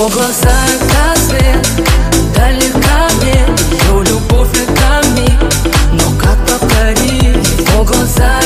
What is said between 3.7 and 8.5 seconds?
Его любовь веками, но как повторить? Его глаза